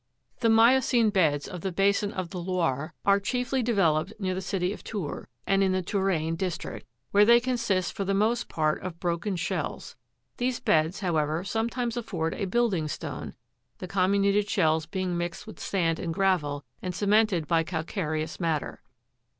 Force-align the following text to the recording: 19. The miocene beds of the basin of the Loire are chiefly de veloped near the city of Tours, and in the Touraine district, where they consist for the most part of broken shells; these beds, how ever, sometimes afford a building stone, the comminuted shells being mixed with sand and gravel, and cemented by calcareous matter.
19. 0.41 0.49
The 0.49 0.55
miocene 0.55 1.09
beds 1.11 1.47
of 1.47 1.61
the 1.61 1.71
basin 1.71 2.11
of 2.11 2.31
the 2.31 2.39
Loire 2.39 2.95
are 3.05 3.19
chiefly 3.19 3.61
de 3.61 3.71
veloped 3.75 4.19
near 4.19 4.33
the 4.33 4.41
city 4.41 4.73
of 4.73 4.83
Tours, 4.83 5.27
and 5.45 5.61
in 5.61 5.73
the 5.73 5.83
Touraine 5.83 6.35
district, 6.35 6.87
where 7.11 7.23
they 7.23 7.39
consist 7.39 7.93
for 7.93 8.03
the 8.03 8.15
most 8.15 8.49
part 8.49 8.81
of 8.81 8.99
broken 8.99 9.35
shells; 9.35 9.95
these 10.37 10.59
beds, 10.59 11.01
how 11.01 11.17
ever, 11.17 11.43
sometimes 11.43 11.97
afford 11.97 12.33
a 12.33 12.45
building 12.45 12.87
stone, 12.87 13.35
the 13.77 13.87
comminuted 13.87 14.49
shells 14.49 14.87
being 14.87 15.15
mixed 15.15 15.45
with 15.45 15.59
sand 15.59 15.99
and 15.99 16.15
gravel, 16.15 16.65
and 16.81 16.95
cemented 16.95 17.47
by 17.47 17.61
calcareous 17.63 18.39
matter. 18.39 18.81